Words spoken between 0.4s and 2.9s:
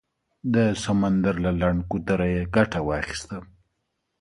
د سمندر له لنډ ګودره یې ګټه